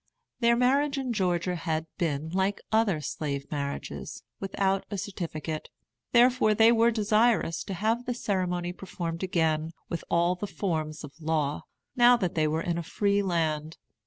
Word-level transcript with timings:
Their 0.39 0.55
marriage 0.55 0.97
in 0.97 1.13
Georgia 1.13 1.55
had 1.55 1.85
been, 1.99 2.29
like 2.29 2.59
other 2.71 3.01
slave 3.01 3.45
marriages, 3.51 4.23
without 4.39 4.83
a 4.89 4.97
certificate; 4.97 5.69
therefore 6.11 6.55
they 6.55 6.71
were 6.71 6.89
desirous 6.89 7.63
to 7.65 7.75
have 7.75 8.05
the 8.07 8.15
ceremony 8.15 8.73
performed 8.73 9.21
again, 9.21 9.69
with 9.89 10.03
all 10.09 10.33
the 10.33 10.47
forms 10.47 11.03
of 11.03 11.21
law, 11.21 11.65
now 11.95 12.17
that 12.17 12.33
they 12.33 12.47
were 12.47 12.63
in 12.63 12.79
a 12.79 12.83
free 12.83 13.21
land. 13.21 13.77